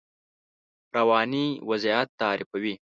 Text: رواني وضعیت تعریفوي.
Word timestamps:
رواني 0.95 1.45
وضعیت 1.69 2.07
تعریفوي. 2.19 2.73